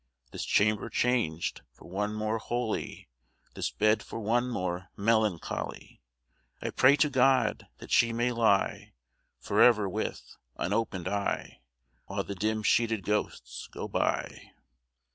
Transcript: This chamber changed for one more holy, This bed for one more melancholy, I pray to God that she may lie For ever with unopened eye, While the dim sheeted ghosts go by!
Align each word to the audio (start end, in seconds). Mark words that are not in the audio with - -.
This 0.31 0.45
chamber 0.45 0.89
changed 0.89 1.61
for 1.73 1.85
one 1.87 2.15
more 2.15 2.39
holy, 2.39 3.07
This 3.53 3.69
bed 3.69 4.01
for 4.01 4.19
one 4.19 4.49
more 4.49 4.89
melancholy, 4.97 6.01
I 6.59 6.71
pray 6.71 6.95
to 6.95 7.09
God 7.11 7.67
that 7.77 7.91
she 7.91 8.11
may 8.11 8.31
lie 8.31 8.93
For 9.37 9.61
ever 9.61 9.87
with 9.87 10.37
unopened 10.57 11.07
eye, 11.07 11.61
While 12.07 12.23
the 12.23 12.33
dim 12.33 12.63
sheeted 12.63 13.03
ghosts 13.03 13.67
go 13.67 13.87
by! 13.87 14.49